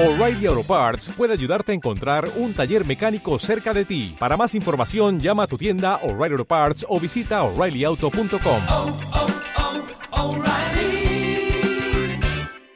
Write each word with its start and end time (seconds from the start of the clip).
O'Reilly 0.00 0.46
Auto 0.46 0.62
Parts 0.62 1.08
puede 1.08 1.32
ayudarte 1.32 1.72
a 1.72 1.74
encontrar 1.74 2.28
un 2.36 2.54
taller 2.54 2.86
mecánico 2.86 3.36
cerca 3.40 3.74
de 3.74 3.84
ti. 3.84 4.14
Para 4.16 4.36
más 4.36 4.54
información, 4.54 5.18
llama 5.18 5.42
a 5.42 5.46
tu 5.48 5.58
tienda 5.58 5.96
O'Reilly 6.04 6.34
Auto 6.34 6.44
Parts 6.44 6.86
o 6.88 7.00
visita 7.00 7.42
oreillyauto.com. 7.42 8.62
oh, 8.68 8.96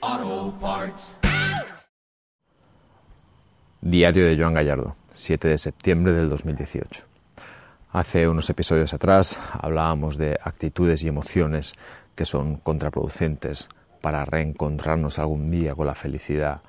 oh, 0.03 0.54
Parts. 0.61 1.16
Diario 3.81 4.27
de 4.27 4.37
Joan 4.37 4.54
Gallardo, 4.54 4.97
7 5.15 5.47
de 5.47 5.59
septiembre 5.59 6.13
del 6.15 6.29
2018. 6.29 7.04
Hace 7.93 8.27
unos 8.27 8.51
episodios 8.51 8.95
atrás 8.95 9.39
hablábamos 9.53 10.19
de 10.19 10.41
actitudes 10.43 11.04
y 11.04 11.09
emociones 11.09 11.75
que 12.17 12.25
son 12.25 12.57
contraproducentes 12.57 13.69
para 14.01 14.25
reencontrarnos 14.25 15.21
algún 15.21 15.47
día 15.47 15.77
con 15.77 15.87
la 15.87 15.95
felicidad 15.95 16.62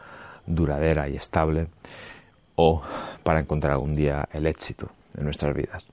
duradera 0.45 1.07
y 1.09 1.15
estable 1.15 1.67
o 2.55 2.81
para 3.23 3.39
encontrar 3.39 3.73
algún 3.73 3.93
día 3.93 4.27
el 4.31 4.45
éxito 4.45 4.89
en 5.17 5.23
nuestras 5.23 5.55
vidas. 5.55 5.85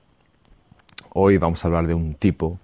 Hoy 1.13 1.37
vamos 1.37 1.63
a 1.63 1.67
hablar 1.67 1.87
de 1.87 1.93
un 1.93 2.15
tipo 2.15 2.59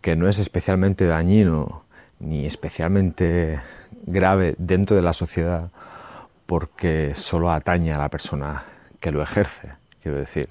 que 0.00 0.16
no 0.16 0.28
es 0.28 0.38
especialmente 0.38 1.06
dañino 1.06 1.82
ni 2.20 2.46
especialmente 2.46 3.60
grave 4.06 4.54
dentro 4.58 4.96
de 4.96 5.02
la 5.02 5.12
sociedad 5.12 5.70
porque 6.46 7.14
solo 7.14 7.50
atañe 7.50 7.92
a 7.92 7.98
la 7.98 8.08
persona 8.08 8.64
que 9.00 9.10
lo 9.10 9.22
ejerce. 9.22 9.72
Quiero 10.02 10.18
decir, 10.18 10.48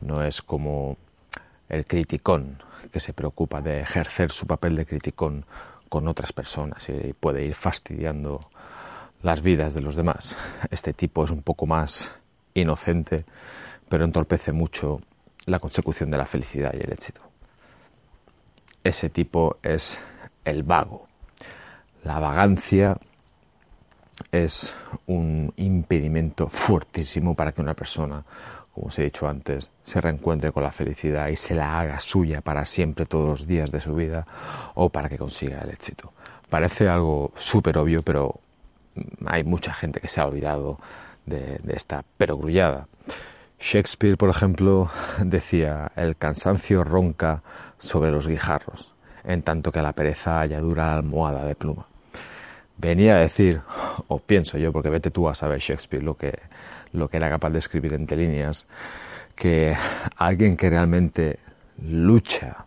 no 0.00 0.24
es 0.24 0.42
como 0.42 0.96
el 1.68 1.86
criticón 1.86 2.62
que 2.92 3.00
se 3.00 3.12
preocupa 3.12 3.60
de 3.60 3.80
ejercer 3.80 4.32
su 4.32 4.46
papel 4.46 4.76
de 4.76 4.86
criticón 4.86 5.44
con 5.88 6.08
otras 6.08 6.32
personas 6.32 6.88
y 6.88 7.12
puede 7.12 7.44
ir 7.44 7.54
fastidiando 7.54 8.40
las 9.22 9.42
vidas 9.42 9.74
de 9.74 9.80
los 9.80 9.96
demás. 9.96 10.36
Este 10.70 10.92
tipo 10.92 11.24
es 11.24 11.30
un 11.30 11.42
poco 11.42 11.66
más 11.66 12.14
inocente, 12.54 13.24
pero 13.88 14.04
entorpece 14.04 14.52
mucho 14.52 15.00
la 15.46 15.58
consecución 15.58 16.10
de 16.10 16.18
la 16.18 16.26
felicidad 16.26 16.72
y 16.74 16.78
el 16.84 16.92
éxito. 16.92 17.20
Ese 18.82 19.10
tipo 19.10 19.58
es 19.62 20.02
el 20.44 20.62
vago. 20.62 21.06
La 22.02 22.18
vagancia 22.18 22.96
es 24.32 24.74
un 25.06 25.52
impedimento 25.56 26.48
fuertísimo 26.48 27.34
para 27.34 27.52
que 27.52 27.60
una 27.60 27.74
persona, 27.74 28.24
como 28.72 28.86
os 28.86 28.98
he 28.98 29.04
dicho 29.04 29.28
antes, 29.28 29.70
se 29.84 30.00
reencuentre 30.00 30.52
con 30.52 30.62
la 30.62 30.72
felicidad 30.72 31.28
y 31.28 31.36
se 31.36 31.54
la 31.54 31.78
haga 31.78 31.98
suya 31.98 32.40
para 32.40 32.64
siempre 32.64 33.06
todos 33.06 33.28
los 33.28 33.46
días 33.46 33.70
de 33.70 33.80
su 33.80 33.94
vida 33.94 34.26
o 34.74 34.88
para 34.88 35.08
que 35.08 35.18
consiga 35.18 35.60
el 35.60 35.70
éxito. 35.70 36.12
Parece 36.48 36.88
algo 36.88 37.32
súper 37.34 37.78
obvio, 37.78 38.02
pero 38.02 38.40
hay 39.26 39.44
mucha 39.44 39.72
gente 39.72 40.00
que 40.00 40.08
se 40.08 40.20
ha 40.20 40.26
olvidado 40.26 40.78
de, 41.26 41.60
esta 41.68 42.04
perogrullada. 42.16 42.88
Shakespeare, 43.58 44.16
por 44.16 44.30
ejemplo, 44.30 44.90
decía, 45.24 45.92
el 45.96 46.16
cansancio 46.16 46.84
ronca 46.84 47.42
sobre 47.78 48.10
los 48.10 48.26
guijarros, 48.26 48.92
en 49.24 49.42
tanto 49.42 49.72
que 49.72 49.82
la 49.82 49.92
pereza 49.92 50.40
haya 50.40 50.60
dura 50.60 50.94
almohada 50.94 51.44
de 51.44 51.54
pluma. 51.54 51.86
Venía 52.76 53.16
a 53.16 53.20
decir, 53.20 53.60
o 54.08 54.18
pienso 54.18 54.56
yo, 54.56 54.72
porque 54.72 54.88
vete 54.88 55.10
tú 55.10 55.28
a 55.28 55.34
saber 55.34 55.60
Shakespeare 55.60 56.02
lo 56.02 56.16
que, 56.16 56.38
lo 56.92 57.08
que 57.08 57.18
era 57.18 57.28
capaz 57.28 57.50
de 57.50 57.58
escribir 57.58 57.92
entre 57.92 58.16
líneas, 58.16 58.66
que 59.34 59.76
alguien 60.16 60.56
que 60.56 60.70
realmente 60.70 61.38
lucha 61.82 62.64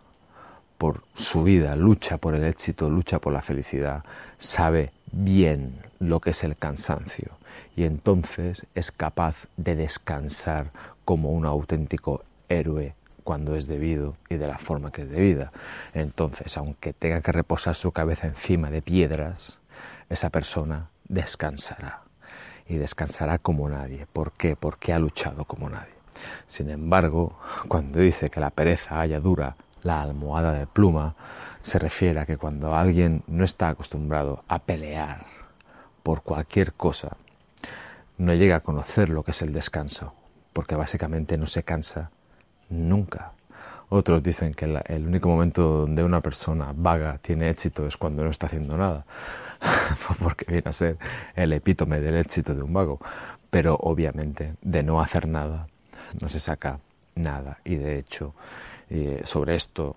por 0.78 1.02
su 1.14 1.42
vida, 1.42 1.74
lucha 1.76 2.18
por 2.18 2.34
el 2.34 2.44
éxito, 2.44 2.90
lucha 2.90 3.18
por 3.18 3.32
la 3.32 3.42
felicidad, 3.42 4.04
sabe 4.38 4.92
bien 5.16 5.80
lo 6.00 6.20
que 6.20 6.30
es 6.30 6.44
el 6.44 6.56
cansancio 6.56 7.30
y 7.76 7.84
entonces 7.84 8.66
es 8.74 8.90
capaz 8.90 9.46
de 9.56 9.76
descansar 9.76 10.70
como 11.04 11.30
un 11.30 11.46
auténtico 11.46 12.24
héroe 12.48 12.94
cuando 13.22 13.56
es 13.56 13.66
debido 13.66 14.16
y 14.28 14.36
de 14.36 14.46
la 14.46 14.58
forma 14.58 14.92
que 14.92 15.02
es 15.02 15.10
debida. 15.10 15.50
Entonces, 15.94 16.56
aunque 16.56 16.92
tenga 16.92 17.20
que 17.22 17.32
reposar 17.32 17.74
su 17.74 17.90
cabeza 17.90 18.26
encima 18.26 18.70
de 18.70 18.82
piedras, 18.82 19.58
esa 20.10 20.30
persona 20.30 20.90
descansará 21.08 22.02
y 22.68 22.76
descansará 22.76 23.38
como 23.38 23.68
nadie. 23.68 24.06
¿Por 24.12 24.32
qué? 24.32 24.56
Porque 24.56 24.92
ha 24.92 24.98
luchado 24.98 25.44
como 25.44 25.70
nadie. 25.70 25.94
Sin 26.46 26.70
embargo, 26.70 27.38
cuando 27.68 28.00
dice 28.00 28.30
que 28.30 28.40
la 28.40 28.50
pereza 28.50 29.00
haya 29.00 29.20
dura 29.20 29.56
la 29.84 30.02
almohada 30.02 30.52
de 30.52 30.66
pluma, 30.66 31.14
se 31.62 31.78
refiere 31.78 32.18
a 32.18 32.26
que 32.26 32.36
cuando 32.36 32.74
alguien 32.74 33.22
no 33.28 33.44
está 33.44 33.68
acostumbrado 33.68 34.42
a 34.48 34.58
pelear 34.58 35.26
por 36.02 36.22
cualquier 36.22 36.72
cosa, 36.72 37.16
no 38.18 38.34
llega 38.34 38.56
a 38.56 38.60
conocer 38.60 39.10
lo 39.10 39.22
que 39.22 39.30
es 39.30 39.42
el 39.42 39.52
descanso, 39.52 40.12
porque 40.52 40.74
básicamente 40.74 41.38
no 41.38 41.46
se 41.46 41.62
cansa 41.62 42.10
nunca. 42.68 43.32
Otros 43.88 44.22
dicen 44.22 44.54
que 44.54 44.64
el 44.86 45.06
único 45.06 45.28
momento 45.28 45.62
donde 45.80 46.02
una 46.02 46.20
persona 46.20 46.72
vaga 46.74 47.18
tiene 47.18 47.50
éxito 47.50 47.86
es 47.86 47.96
cuando 47.96 48.24
no 48.24 48.30
está 48.30 48.46
haciendo 48.46 48.76
nada, 48.76 49.04
porque 50.20 50.46
viene 50.48 50.70
a 50.70 50.72
ser 50.72 50.98
el 51.36 51.52
epítome 51.52 52.00
del 52.00 52.16
éxito 52.16 52.54
de 52.54 52.62
un 52.62 52.72
vago. 52.72 52.98
Pero 53.50 53.76
obviamente 53.76 54.54
de 54.62 54.82
no 54.82 55.00
hacer 55.00 55.28
nada 55.28 55.68
no 56.20 56.28
se 56.28 56.40
saca 56.40 56.80
nada. 57.14 57.58
Y 57.64 57.76
de 57.76 57.98
hecho, 57.98 58.34
eh, 58.90 59.22
sobre 59.24 59.54
esto 59.54 59.96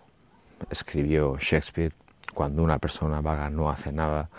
escribió 0.69 1.37
Shakespeare, 1.37 1.93
cuando 2.33 2.63
una 2.63 2.79
persona 2.79 3.21
vaga 3.21 3.49
no 3.49 3.69
hace 3.69 3.91
nada, 3.91 4.29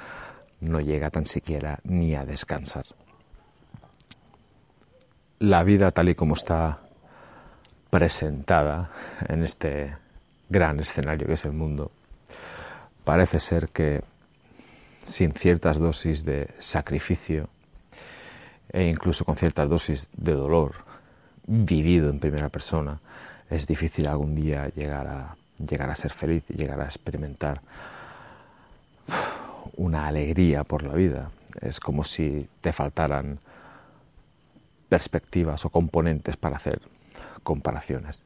no 0.61 0.81
llega 0.81 1.11
tan 1.11 1.27
siquiera 1.27 1.79
ni 1.85 2.15
a 2.15 2.25
descansar. 2.25 2.85
La 5.41 5.63
vida 5.63 5.91
tal 5.91 6.09
y 6.09 6.15
como 6.15 6.35
está 6.35 6.81
presentada 7.91 8.91
en 9.29 9.45
este 9.45 9.97
gran 10.49 10.81
escenario 10.81 11.27
que 11.27 11.35
es 11.35 11.45
el 11.45 11.53
mundo, 11.53 11.91
parece 13.05 13.41
ser 13.41 13.69
que 13.69 14.03
sin 15.03 15.33
ciertas 15.33 15.79
dosis 15.79 16.25
de 16.25 16.51
sacrificio 16.59 17.49
e 18.71 18.85
incluso 18.87 19.25
con 19.25 19.37
ciertas 19.37 19.69
dosis 19.69 20.11
de 20.13 20.35
dolor 20.35 20.75
vivido 21.47 22.11
en 22.11 22.21
primera 22.21 22.51
persona, 22.51 23.01
es 23.51 23.67
difícil 23.67 24.07
algún 24.07 24.35
día 24.35 24.69
llegar 24.69 25.07
a, 25.07 25.37
llegar 25.59 25.91
a 25.91 25.95
ser 25.95 26.13
feliz 26.13 26.45
y 26.49 26.55
llegar 26.55 26.81
a 26.81 26.85
experimentar 26.85 27.61
una 29.77 30.07
alegría 30.07 30.65
por 30.65 30.83
la 30.83 30.95
vida. 30.95 31.31
Es 31.61 31.81
como 31.81 32.05
si 32.05 32.49
te 32.61 32.73
faltaran 32.73 33.39
perspectivas 34.89 35.65
o 35.65 35.71
componentes 35.71 36.37
para 36.37 36.57
hacer 36.57 36.81
comparaciones. 37.43 38.23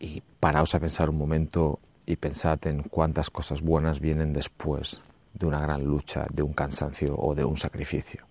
Y 0.00 0.22
paraos 0.40 0.74
a 0.74 0.80
pensar 0.80 1.10
un 1.10 1.18
momento 1.18 1.80
y 2.06 2.16
pensad 2.16 2.58
en 2.66 2.82
cuántas 2.82 3.30
cosas 3.30 3.62
buenas 3.62 4.00
vienen 4.00 4.32
después 4.32 5.02
de 5.34 5.46
una 5.46 5.60
gran 5.60 5.84
lucha, 5.84 6.26
de 6.32 6.42
un 6.42 6.52
cansancio 6.52 7.16
o 7.16 7.34
de 7.34 7.44
un 7.44 7.56
sacrificio. 7.56 8.24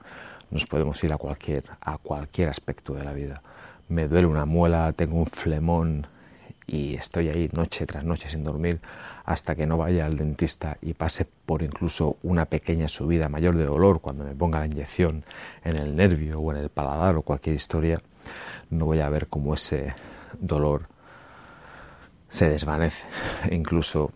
Nos 0.49 0.65
podemos 0.65 1.03
ir 1.03 1.13
a 1.13 1.17
cualquier, 1.17 1.63
a 1.81 1.97
cualquier 1.97 2.49
aspecto 2.49 2.93
de 2.93 3.03
la 3.03 3.13
vida. 3.13 3.41
Me 3.89 4.07
duele 4.07 4.27
una 4.27 4.45
muela, 4.45 4.91
tengo 4.93 5.17
un 5.17 5.25
flemón 5.25 6.07
y 6.65 6.95
estoy 6.95 7.29
ahí 7.29 7.49
noche 7.53 7.85
tras 7.85 8.03
noche 8.03 8.27
sin 8.29 8.43
dormir 8.43 8.81
hasta 9.23 9.55
que 9.55 9.65
no 9.65 9.77
vaya 9.77 10.05
al 10.05 10.17
dentista 10.17 10.77
y 10.81 10.93
pase 10.93 11.25
por 11.45 11.61
incluso 11.63 12.17
una 12.23 12.45
pequeña 12.45 12.89
subida 12.89 13.29
mayor 13.29 13.55
de 13.55 13.65
dolor 13.65 14.01
cuando 14.01 14.25
me 14.25 14.35
ponga 14.35 14.59
la 14.59 14.65
inyección 14.67 15.23
en 15.63 15.77
el 15.77 15.95
nervio 15.95 16.39
o 16.39 16.51
en 16.51 16.57
el 16.57 16.69
paladar 16.69 17.15
o 17.15 17.21
cualquier 17.21 17.55
historia, 17.55 18.01
no 18.69 18.85
voy 18.85 18.99
a 18.99 19.09
ver 19.09 19.27
cómo 19.27 19.53
ese 19.53 19.95
dolor 20.39 20.87
se 22.29 22.49
desvanece. 22.49 23.05
incluso 23.51 24.11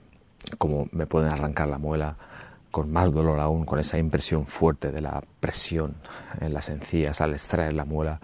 como 0.58 0.90
me 0.92 1.06
pueden 1.06 1.32
arrancar 1.32 1.68
la 1.68 1.78
muela 1.78 2.18
con 2.72 2.92
más 2.92 3.12
dolor 3.12 3.40
aún, 3.40 3.66
con 3.66 3.80
esa 3.80 3.98
impresión 3.98 4.48
fuerte 4.48 4.92
de 4.92 5.02
la 5.02 5.22
presión 5.40 5.96
en 6.40 6.54
las 6.54 6.70
encías 6.70 7.22
al 7.22 7.32
extraer 7.32 7.74
la 7.74 7.86
muela 7.86 8.20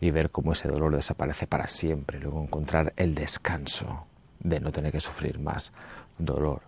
y 0.00 0.10
ver 0.10 0.30
cómo 0.30 0.52
ese 0.52 0.68
dolor 0.68 0.94
desaparece 0.96 1.46
para 1.46 1.68
siempre, 1.68 2.18
luego 2.18 2.42
encontrar 2.42 2.92
el 2.96 3.14
descanso 3.14 4.06
de 4.40 4.58
no 4.58 4.72
tener 4.72 4.90
que 4.90 5.00
sufrir 5.00 5.38
más 5.38 5.72
dolor. 6.18 6.62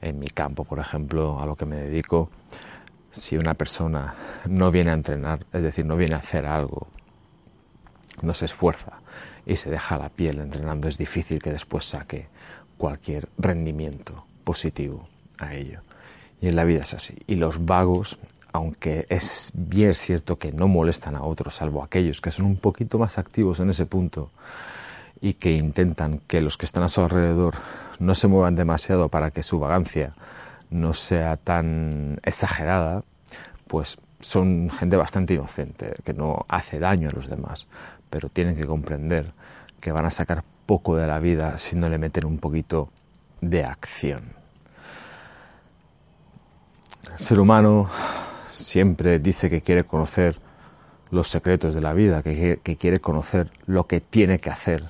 En 0.00 0.20
mi 0.20 0.28
campo, 0.28 0.64
por 0.64 0.78
ejemplo, 0.78 1.40
a 1.40 1.46
lo 1.46 1.56
que 1.56 1.66
me 1.66 1.76
dedico, 1.76 2.30
si 3.10 3.36
una 3.36 3.54
persona 3.54 4.14
no 4.48 4.70
viene 4.70 4.92
a 4.92 4.94
entrenar, 4.94 5.44
es 5.52 5.62
decir, 5.62 5.84
no 5.84 5.96
viene 5.96 6.14
a 6.14 6.18
hacer 6.18 6.46
algo, 6.46 6.86
no 8.22 8.32
se 8.34 8.44
esfuerza 8.44 9.00
y 9.44 9.56
se 9.56 9.70
deja 9.70 9.98
la 9.98 10.10
piel 10.10 10.38
entrenando, 10.38 10.88
es 10.88 10.98
difícil 10.98 11.42
que 11.42 11.50
después 11.50 11.84
saque 11.84 12.28
cualquier 12.76 13.28
rendimiento 13.38 14.24
positivo 14.44 15.08
a 15.38 15.54
ello. 15.54 15.80
Y 16.40 16.48
en 16.48 16.56
la 16.56 16.64
vida 16.64 16.82
es 16.82 16.94
así. 16.94 17.16
Y 17.26 17.36
los 17.36 17.64
vagos 17.64 18.18
aunque 18.52 19.06
es 19.08 19.52
bien 19.54 19.90
es 19.90 19.98
cierto 19.98 20.38
que 20.38 20.52
no 20.52 20.68
molestan 20.68 21.14
a 21.16 21.22
otros, 21.22 21.56
salvo 21.56 21.82
aquellos 21.82 22.20
que 22.20 22.30
son 22.30 22.46
un 22.46 22.56
poquito 22.56 22.98
más 22.98 23.18
activos 23.18 23.60
en 23.60 23.70
ese 23.70 23.86
punto 23.86 24.30
y 25.20 25.34
que 25.34 25.52
intentan 25.52 26.20
que 26.26 26.40
los 26.40 26.56
que 26.56 26.66
están 26.66 26.82
a 26.82 26.88
su 26.88 27.00
alrededor 27.00 27.54
no 27.98 28.14
se 28.14 28.28
muevan 28.28 28.54
demasiado 28.54 29.08
para 29.08 29.30
que 29.30 29.42
su 29.42 29.58
vagancia 29.58 30.12
no 30.70 30.92
sea 30.92 31.36
tan 31.36 32.20
exagerada, 32.22 33.02
pues 33.66 33.98
son 34.20 34.70
gente 34.70 34.96
bastante 34.96 35.34
inocente, 35.34 35.94
que 36.04 36.12
no 36.12 36.44
hace 36.48 36.78
daño 36.78 37.08
a 37.08 37.12
los 37.12 37.28
demás, 37.28 37.66
pero 38.10 38.28
tienen 38.28 38.56
que 38.56 38.66
comprender 38.66 39.32
que 39.80 39.92
van 39.92 40.06
a 40.06 40.10
sacar 40.10 40.44
poco 40.66 40.96
de 40.96 41.06
la 41.06 41.18
vida 41.18 41.58
si 41.58 41.76
no 41.76 41.88
le 41.88 41.98
meten 41.98 42.26
un 42.26 42.38
poquito 42.38 42.90
de 43.40 43.64
acción. 43.64 44.38
El 47.12 47.18
ser 47.18 47.40
humano 47.40 47.88
siempre 48.48 49.18
dice 49.18 49.48
que 49.48 49.62
quiere 49.62 49.84
conocer 49.84 50.36
los 51.10 51.28
secretos 51.28 51.74
de 51.74 51.80
la 51.80 51.94
vida, 51.94 52.22
que, 52.22 52.60
quiere 52.78 53.00
conocer 53.00 53.50
lo 53.66 53.86
que 53.86 54.00
tiene 54.00 54.38
que 54.38 54.50
hacer 54.50 54.84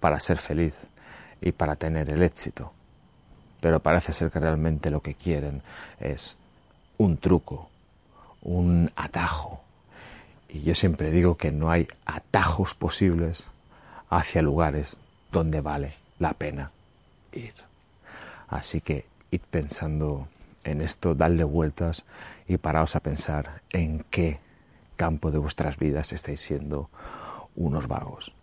para 0.00 0.20
ser 0.20 0.38
feliz 0.38 0.74
y 1.40 1.52
para 1.52 1.76
tener 1.76 2.10
el 2.10 2.22
éxito. 2.22 2.72
Pero 3.60 3.80
parece 3.80 4.12
ser 4.12 4.30
que 4.30 4.40
realmente 4.40 4.90
lo 4.90 5.00
que 5.00 5.14
quieren 5.14 5.62
es 6.00 6.38
un 6.98 7.16
truco, 7.16 7.68
un 8.42 8.90
atajo. 8.96 9.60
Y 10.48 10.62
yo 10.62 10.74
siempre 10.74 11.10
digo 11.10 11.36
que 11.36 11.50
no 11.50 11.70
hay 11.70 11.88
atajos 12.04 12.74
posibles 12.74 13.44
hacia 14.10 14.42
lugares 14.42 14.96
donde 15.30 15.60
vale 15.60 15.94
la 16.18 16.34
pena 16.34 16.70
ir. 17.32 17.54
Así 18.48 18.80
que 18.80 19.06
id 19.30 19.40
pensando 19.50 20.28
en 20.64 20.80
esto, 20.80 21.14
dadle 21.14 21.44
vueltas 21.44 22.04
y 22.46 22.56
paraos 22.58 22.96
a 22.96 23.00
pensar 23.00 23.62
en 23.70 24.04
qué 24.10 24.40
campo 24.96 25.30
de 25.30 25.38
vuestras 25.38 25.78
vidas 25.78 26.12
estáis 26.12 26.40
siendo 26.40 26.90
unos 27.56 27.88
vagos. 27.88 28.34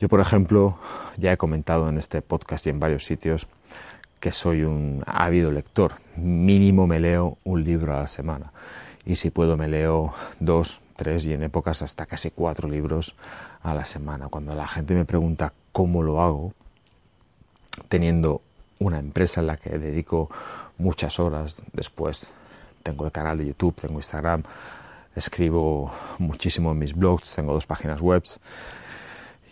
Yo, 0.00 0.08
por 0.08 0.20
ejemplo, 0.20 0.78
ya 1.16 1.32
he 1.32 1.36
comentado 1.36 1.88
en 1.88 1.98
este 1.98 2.20
podcast 2.20 2.66
y 2.66 2.70
en 2.70 2.80
varios 2.80 3.04
sitios 3.04 3.46
que 4.20 4.32
soy 4.32 4.62
un 4.62 5.02
ávido 5.06 5.52
lector. 5.52 5.94
Mínimo 6.16 6.86
me 6.86 6.98
leo 6.98 7.38
un 7.44 7.62
libro 7.62 7.94
a 7.94 8.00
la 8.00 8.06
semana. 8.06 8.52
Y 9.06 9.16
si 9.16 9.30
puedo 9.30 9.56
me 9.56 9.68
leo 9.68 10.14
dos, 10.40 10.80
tres 10.96 11.26
y 11.26 11.34
en 11.34 11.42
épocas 11.42 11.82
hasta 11.82 12.06
casi 12.06 12.30
cuatro 12.30 12.68
libros 12.68 13.14
a 13.62 13.74
la 13.74 13.84
semana. 13.84 14.28
Cuando 14.28 14.54
la 14.54 14.66
gente 14.66 14.94
me 14.94 15.04
pregunta 15.04 15.52
cómo 15.72 16.02
lo 16.02 16.22
hago, 16.22 16.54
teniendo 17.88 18.40
una 18.78 18.98
empresa 18.98 19.40
en 19.40 19.46
la 19.46 19.56
que 19.56 19.78
dedico 19.78 20.30
muchas 20.78 21.18
horas, 21.18 21.62
después 21.72 22.32
tengo 22.82 23.04
el 23.06 23.12
canal 23.12 23.38
de 23.38 23.46
YouTube, 23.46 23.74
tengo 23.74 23.94
Instagram, 23.94 24.42
escribo 25.14 25.92
muchísimo 26.18 26.72
en 26.72 26.78
mis 26.78 26.94
blogs, 26.94 27.34
tengo 27.34 27.52
dos 27.52 27.66
páginas 27.66 28.00
web 28.00 28.22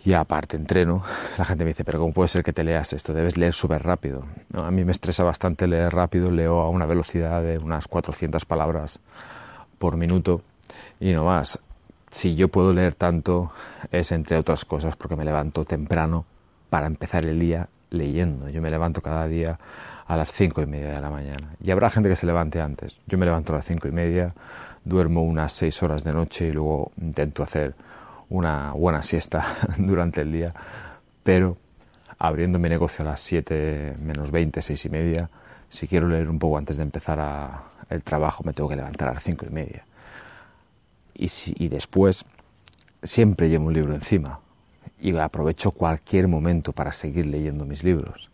y 0.05 0.15
aparte 0.15 0.57
entreno, 0.57 1.05
la 1.39 1.45
gente 1.45 1.65
me 1.65 1.69
dice, 1.69 1.85
pero 1.85 2.01
¿cómo 2.01 2.13
puede 2.13 2.29
ser 2.29 2.43
que 2.43 2.53
te 2.53 2.65
leas 2.65 2.93
esto? 2.93 3.15
Debes 3.15 3.37
leer 3.37 3.53
súper 3.53 3.85
rápido. 3.85 4.25
a 4.53 4.71
mí 4.71 4.85
me 4.85 4.93
estresa 4.93 5.23
bastante 5.23 5.69
leer 5.69 5.93
rápido, 5.93 6.31
leo 6.31 6.61
a 6.61 6.69
una 6.69 6.87
velocidad 6.87 7.43
de 7.43 7.59
unas 7.59 7.87
400 7.87 8.45
palabras 8.45 8.99
por 9.79 9.97
minuto 9.97 10.43
y 10.99 11.13
no 11.13 11.25
más. 11.25 11.61
Si 12.11 12.35
yo 12.35 12.49
puedo 12.49 12.75
leer 12.75 12.95
tanto 12.95 13.53
es 13.91 14.13
entre 14.13 14.37
otras 14.39 14.65
cosas 14.65 14.97
porque 14.97 15.17
me 15.17 15.25
levanto 15.25 15.65
temprano 15.65 16.25
para 16.69 16.87
empezar 16.87 17.25
el 17.25 17.39
día 17.39 17.69
leyendo. 17.93 18.49
Yo 18.49 18.61
me 18.61 18.71
levanto 18.71 19.01
cada 19.01 19.27
día 19.27 19.59
a 20.07 20.17
las 20.17 20.33
cinco 20.33 20.63
y 20.63 20.67
media 20.67 20.93
de 20.93 21.01
la 21.01 21.11
mañana. 21.11 21.55
Y 21.63 21.71
habrá 21.71 21.91
gente 21.91 22.09
que 22.09 22.17
se 22.17 22.27
levante 22.27 22.61
antes. 22.61 22.99
Yo 23.07 23.19
me 23.19 23.27
levanto 23.27 23.53
a 23.53 23.57
las 23.57 23.65
cinco 23.65 23.89
y 23.89 23.93
media, 23.93 24.35
duermo 24.85 25.23
unas 25.23 25.53
seis 25.53 25.83
horas 25.83 26.05
de 26.05 26.13
noche 26.13 26.49
y 26.49 26.53
luego 26.53 26.93
intento 27.01 27.43
hacer 27.43 27.75
una 28.29 28.73
buena 28.73 29.03
siesta 29.03 29.45
durante 29.77 30.23
el 30.23 30.33
día, 30.33 30.53
pero 31.23 31.57
abriendo 32.19 32.59
mi 32.59 32.69
negocio 32.69 33.05
a 33.05 33.09
las 33.09 33.21
7 33.21 33.97
menos 34.01 34.31
20, 34.31 34.63
6 34.63 34.87
y 34.87 34.89
media, 34.89 35.31
si 35.69 35.87
quiero 35.87 36.09
leer 36.09 36.29
un 36.29 36.39
poco 36.39 36.57
antes 36.57 36.77
de 36.77 36.83
empezar 36.83 37.63
el 37.91 38.03
trabajo 38.03 38.43
me 38.45 38.53
tengo 38.53 38.69
que 38.69 38.77
levantar 38.77 39.09
a 39.09 39.15
las 39.15 39.23
5 39.23 39.47
y 39.47 39.53
media. 39.53 39.85
Y 41.15 41.69
después 41.69 42.25
siempre 43.03 43.49
llevo 43.49 43.67
un 43.67 43.75
libro 43.75 43.95
encima 43.95 44.39
y 45.03 45.17
aprovecho 45.17 45.73
cualquier 45.73 46.29
momento 46.29 46.73
para 46.73 46.93
seguir 46.93 47.27
leyendo 47.27 47.67
mis 47.67 47.83
libros. 47.83 48.31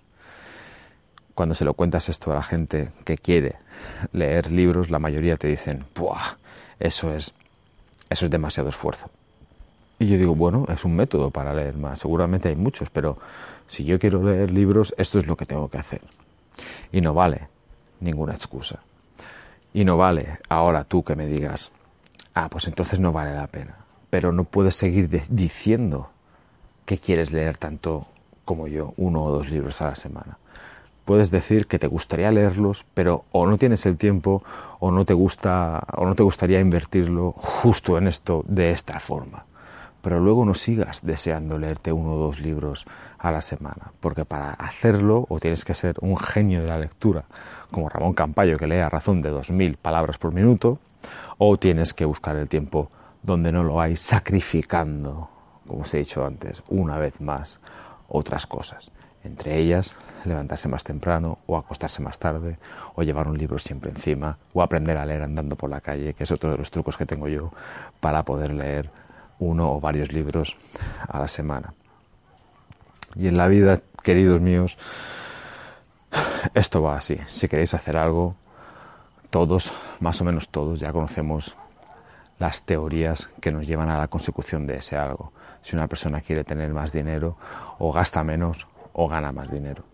Cuando 1.34 1.54
se 1.54 1.64
lo 1.64 1.72
cuentas 1.72 2.10
esto 2.10 2.30
a 2.30 2.34
la 2.34 2.42
gente 2.42 2.90
que 3.04 3.16
quiere 3.16 3.56
leer 4.12 4.52
libros, 4.52 4.90
la 4.90 4.98
mayoría 4.98 5.36
te 5.36 5.48
dicen, 5.48 5.86
¡buah! 5.96 6.36
Eso 6.78 7.14
es, 7.14 7.32
eso 8.10 8.26
es 8.26 8.30
demasiado 8.30 8.68
esfuerzo. 8.68 9.08
Y 9.98 10.08
yo 10.08 10.18
digo, 10.18 10.34
bueno, 10.34 10.66
es 10.68 10.84
un 10.84 10.94
método 10.94 11.30
para 11.30 11.54
leer 11.54 11.76
más. 11.76 12.00
Seguramente 12.00 12.50
hay 12.50 12.56
muchos, 12.56 12.90
pero 12.90 13.18
si 13.66 13.84
yo 13.84 13.98
quiero 13.98 14.22
leer 14.22 14.50
libros, 14.50 14.94
esto 14.98 15.18
es 15.18 15.26
lo 15.26 15.36
que 15.36 15.46
tengo 15.46 15.68
que 15.68 15.78
hacer. 15.78 16.02
Y 16.92 17.00
no 17.00 17.14
vale 17.14 17.48
ninguna 18.00 18.34
excusa. 18.34 18.80
Y 19.72 19.84
no 19.84 19.96
vale 19.96 20.38
ahora 20.48 20.84
tú 20.84 21.02
que 21.02 21.16
me 21.16 21.26
digas, 21.26 21.72
ah, 22.34 22.48
pues 22.50 22.68
entonces 22.68 23.00
no 23.00 23.10
vale 23.10 23.34
la 23.34 23.46
pena. 23.46 23.76
Pero 24.10 24.32
no 24.32 24.44
puedes 24.44 24.74
seguir 24.74 25.08
diciendo 25.28 26.10
que 26.88 26.96
quieres 26.96 27.30
leer 27.30 27.58
tanto 27.58 28.06
como 28.46 28.66
yo, 28.66 28.94
uno 28.96 29.22
o 29.22 29.30
dos 29.30 29.50
libros 29.50 29.82
a 29.82 29.88
la 29.88 29.94
semana. 29.94 30.38
Puedes 31.04 31.30
decir 31.30 31.66
que 31.66 31.78
te 31.78 31.86
gustaría 31.86 32.32
leerlos, 32.32 32.86
pero 32.94 33.26
o 33.30 33.46
no 33.46 33.58
tienes 33.58 33.84
el 33.84 33.98
tiempo 33.98 34.42
o 34.80 34.90
no 34.90 35.04
te 35.04 35.12
gusta 35.12 35.84
o 35.98 36.06
no 36.06 36.14
te 36.14 36.22
gustaría 36.22 36.60
invertirlo 36.60 37.32
justo 37.32 37.98
en 37.98 38.08
esto 38.08 38.42
de 38.48 38.70
esta 38.70 38.98
forma 39.00 39.44
pero 40.00 40.20
luego 40.20 40.44
no 40.44 40.54
sigas 40.54 41.04
deseando 41.04 41.58
leerte 41.58 41.92
uno 41.92 42.14
o 42.14 42.18
dos 42.18 42.40
libros 42.40 42.86
a 43.18 43.30
la 43.30 43.40
semana, 43.40 43.92
porque 44.00 44.24
para 44.24 44.52
hacerlo 44.52 45.26
o 45.28 45.38
tienes 45.40 45.64
que 45.64 45.74
ser 45.74 45.96
un 46.00 46.16
genio 46.16 46.62
de 46.62 46.68
la 46.68 46.78
lectura, 46.78 47.24
como 47.70 47.88
Ramón 47.88 48.14
Campayo 48.14 48.56
que 48.56 48.66
lee 48.66 48.78
a 48.78 48.88
razón 48.88 49.20
de 49.20 49.30
dos 49.30 49.50
mil 49.50 49.76
palabras 49.76 50.16
por 50.16 50.32
minuto, 50.32 50.78
o 51.36 51.56
tienes 51.58 51.92
que 51.92 52.04
buscar 52.04 52.36
el 52.36 52.48
tiempo 52.48 52.90
donde 53.22 53.52
no 53.52 53.64
lo 53.64 53.80
hay, 53.80 53.96
sacrificando, 53.96 55.28
como 55.68 55.82
os 55.82 55.94
he 55.94 55.98
dicho 55.98 56.24
antes, 56.24 56.62
una 56.68 56.98
vez 56.98 57.20
más, 57.20 57.60
otras 58.08 58.46
cosas. 58.46 58.90
Entre 59.22 59.58
ellas, 59.58 59.94
levantarse 60.24 60.68
más 60.68 60.84
temprano 60.84 61.38
o 61.46 61.56
acostarse 61.56 62.02
más 62.02 62.18
tarde, 62.18 62.58
o 62.94 63.02
llevar 63.02 63.28
un 63.28 63.36
libro 63.36 63.58
siempre 63.58 63.90
encima, 63.90 64.38
o 64.54 64.62
aprender 64.62 64.96
a 64.96 65.06
leer 65.06 65.22
andando 65.22 65.56
por 65.56 65.70
la 65.70 65.80
calle, 65.80 66.14
que 66.14 66.24
es 66.24 66.32
otro 66.32 66.50
de 66.50 66.58
los 66.58 66.70
trucos 66.70 66.96
que 66.96 67.06
tengo 67.06 67.28
yo 67.28 67.52
para 68.00 68.24
poder 68.24 68.52
leer 68.52 68.90
uno 69.38 69.72
o 69.72 69.80
varios 69.80 70.12
libros 70.12 70.56
a 71.06 71.20
la 71.20 71.28
semana. 71.28 71.74
Y 73.14 73.28
en 73.28 73.36
la 73.36 73.48
vida, 73.48 73.80
queridos 74.02 74.40
míos, 74.40 74.76
esto 76.54 76.82
va 76.82 76.96
así. 76.96 77.18
Si 77.26 77.48
queréis 77.48 77.74
hacer 77.74 77.96
algo, 77.96 78.34
todos, 79.30 79.72
más 80.00 80.20
o 80.20 80.24
menos 80.24 80.48
todos, 80.48 80.80
ya 80.80 80.92
conocemos 80.92 81.54
las 82.38 82.62
teorías 82.62 83.28
que 83.40 83.52
nos 83.52 83.66
llevan 83.66 83.90
a 83.90 83.98
la 83.98 84.08
consecución 84.08 84.66
de 84.66 84.76
ese 84.76 84.96
algo. 84.96 85.32
Si 85.62 85.74
una 85.74 85.88
persona 85.88 86.20
quiere 86.20 86.44
tener 86.44 86.72
más 86.72 86.92
dinero, 86.92 87.36
o 87.78 87.92
gasta 87.92 88.22
menos 88.22 88.66
o 88.92 89.08
gana 89.08 89.32
más 89.32 89.50
dinero. 89.50 89.84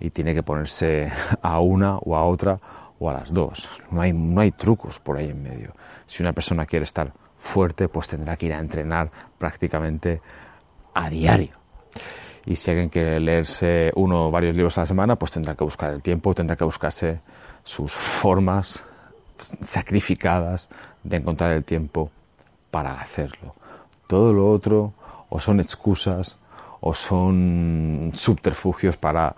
Y 0.00 0.10
tiene 0.10 0.34
que 0.34 0.42
ponerse 0.42 1.10
a 1.42 1.60
una 1.60 1.96
o 1.98 2.16
a 2.16 2.24
otra 2.24 2.58
o 2.98 3.10
a 3.10 3.14
las 3.14 3.32
dos. 3.32 3.68
No 3.90 4.00
hay, 4.00 4.12
no 4.12 4.40
hay 4.40 4.50
trucos 4.50 4.98
por 4.98 5.16
ahí 5.16 5.30
en 5.30 5.42
medio. 5.42 5.72
Si 6.06 6.22
una 6.22 6.32
persona 6.32 6.66
quiere 6.66 6.84
estar 6.84 7.12
fuerte, 7.38 7.88
pues 7.88 8.08
tendrá 8.08 8.36
que 8.36 8.46
ir 8.46 8.54
a 8.54 8.58
entrenar 8.58 9.10
prácticamente 9.38 10.20
a 10.94 11.08
diario. 11.08 11.52
Y 12.46 12.56
si 12.56 12.70
alguien 12.70 12.88
quiere 12.88 13.20
leerse 13.20 13.90
uno 13.94 14.28
o 14.28 14.30
varios 14.30 14.54
libros 14.56 14.76
a 14.78 14.82
la 14.82 14.86
semana, 14.86 15.16
pues 15.16 15.32
tendrá 15.32 15.54
que 15.54 15.64
buscar 15.64 15.92
el 15.92 16.02
tiempo, 16.02 16.34
tendrá 16.34 16.56
que 16.56 16.64
buscarse 16.64 17.20
sus 17.62 17.92
formas 17.92 18.84
sacrificadas 19.38 20.68
de 21.02 21.16
encontrar 21.16 21.52
el 21.52 21.64
tiempo 21.64 22.10
para 22.70 23.00
hacerlo. 23.00 23.54
Todo 24.06 24.32
lo 24.32 24.50
otro 24.50 24.92
o 25.28 25.40
son 25.40 25.60
excusas 25.60 26.36
o 26.80 26.94
son 26.94 28.10
subterfugios 28.12 28.96
para 28.96 29.34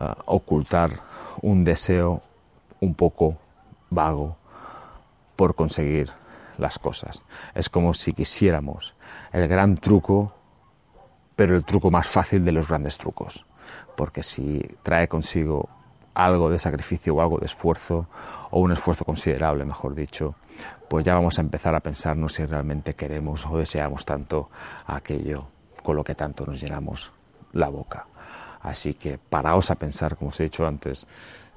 eh, 0.00 0.12
ocultar 0.26 0.90
un 1.40 1.64
deseo 1.64 2.22
un 2.80 2.94
poco 2.94 3.36
vago 3.90 4.36
por 5.36 5.54
conseguir 5.54 6.10
las 6.58 6.78
cosas. 6.78 7.22
Es 7.54 7.68
como 7.68 7.94
si 7.94 8.12
quisiéramos 8.12 8.94
el 9.32 9.48
gran 9.48 9.76
truco, 9.76 10.34
pero 11.36 11.56
el 11.56 11.64
truco 11.64 11.90
más 11.90 12.06
fácil 12.06 12.44
de 12.44 12.52
los 12.52 12.68
grandes 12.68 12.98
trucos. 12.98 13.44
Porque 13.96 14.22
si 14.22 14.60
trae 14.82 15.08
consigo 15.08 15.68
algo 16.14 16.50
de 16.50 16.58
sacrificio 16.58 17.14
o 17.14 17.20
algo 17.20 17.38
de 17.38 17.46
esfuerzo, 17.46 18.06
o 18.50 18.60
un 18.60 18.72
esfuerzo 18.72 19.04
considerable, 19.04 19.64
mejor 19.64 19.94
dicho, 19.94 20.34
pues 20.88 21.04
ya 21.04 21.14
vamos 21.14 21.38
a 21.38 21.42
empezar 21.42 21.74
a 21.74 21.80
pensarnos 21.80 22.34
si 22.34 22.44
realmente 22.44 22.94
queremos 22.94 23.46
o 23.46 23.56
deseamos 23.56 24.04
tanto 24.04 24.50
aquello 24.86 25.46
con 25.82 25.96
lo 25.96 26.04
que 26.04 26.14
tanto 26.14 26.44
nos 26.46 26.60
llenamos 26.60 27.12
la 27.52 27.68
boca. 27.68 28.06
Así 28.60 28.94
que 28.94 29.18
paraos 29.18 29.70
a 29.70 29.74
pensar, 29.74 30.16
como 30.16 30.28
os 30.28 30.40
he 30.40 30.44
dicho 30.44 30.66
antes, 30.66 31.06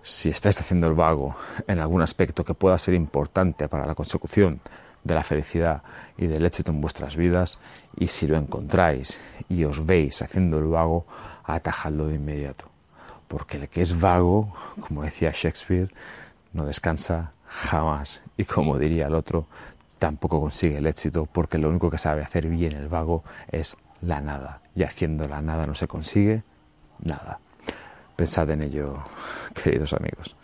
si 0.02 0.30
estáis 0.30 0.60
haciendo 0.60 0.88
el 0.88 0.94
vago 0.94 1.36
en 1.68 1.80
algún 1.80 2.02
aspecto 2.02 2.44
que 2.44 2.54
pueda 2.54 2.78
ser 2.78 2.94
importante 2.94 3.68
para 3.68 3.86
la 3.86 3.96
consecución 3.96 4.60
de 5.04 5.14
la 5.14 5.24
felicidad 5.24 5.84
y 6.18 6.28
del 6.28 6.46
éxito 6.46 6.72
en 6.72 6.82
vuestras 6.82 7.16
vidas 7.16 7.60
y 7.96 8.08
si 8.08 8.28
lo 8.28 8.38
encontráis 8.38 9.20
y 9.50 9.64
os 9.64 9.86
veis 9.86 10.22
haciendo 10.22 10.58
el 10.58 10.66
vago, 10.66 11.06
atajadlo 11.44 12.08
de 12.08 12.16
inmediato. 12.16 12.75
Porque 13.28 13.58
el 13.58 13.70
que 13.70 13.82
es 13.82 14.00
vago, 14.00 14.54
como 14.80 15.04
decía 15.04 15.32
Shakespeare, 15.34 15.92
no 16.54 16.66
descansa 16.66 17.32
jamás 17.48 18.22
y 18.38 18.46
como 18.46 18.78
diría 18.78 19.08
el 19.08 19.16
otro, 19.16 19.48
tampoco 20.00 20.40
consigue 20.40 20.78
el 20.78 20.88
éxito 20.88 21.26
porque 21.26 21.58
lo 21.58 21.70
único 21.70 21.90
que 21.90 21.98
sabe 21.98 22.22
hacer 22.22 22.48
bien 22.48 22.74
el 22.74 22.88
vago 22.88 23.24
es 23.52 23.76
la 24.02 24.22
nada 24.22 24.62
y 24.76 24.84
haciendo 24.84 25.28
la 25.28 25.42
nada 25.42 25.66
no 25.66 25.76
se 25.76 25.88
consigue 25.88 26.44
nada. 27.00 27.40
Pensad 28.16 28.50
en 28.52 28.62
ello, 28.62 29.04
queridos 29.54 29.94
amigos. 29.94 30.36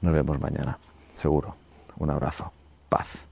Nos 0.00 0.12
vemos 0.12 0.40
mañana, 0.40 0.78
seguro. 1.10 1.54
Un 1.98 2.10
abrazo. 2.10 2.52
Paz. 2.88 3.31